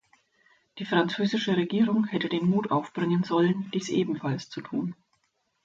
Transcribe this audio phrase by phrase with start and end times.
[0.79, 4.95] Die französische Regierung hätte den Mut aufbringen sollen, dies ebenfalls zu tun.